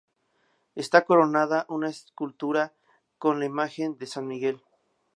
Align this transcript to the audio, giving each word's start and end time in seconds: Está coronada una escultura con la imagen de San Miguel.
Está 0.73 1.05
coronada 1.05 1.67
una 1.69 1.87
escultura 1.87 2.73
con 3.19 3.39
la 3.39 3.45
imagen 3.45 3.99
de 3.99 4.07
San 4.07 4.25
Miguel. 4.25 4.59